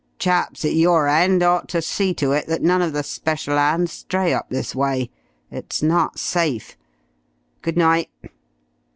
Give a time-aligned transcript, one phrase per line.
[0.17, 3.91] Chaps at your end ought to see to it that none of the special hands
[3.91, 5.11] stray up this way.
[5.51, 6.75] It's not safe.
[7.61, 8.09] Good night."